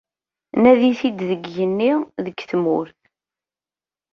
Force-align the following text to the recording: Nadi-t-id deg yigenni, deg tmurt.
Nadi-t-id 0.61 1.17
deg 1.29 1.41
yigenni, 1.45 1.91
deg 2.23 2.37
tmurt. 2.49 2.99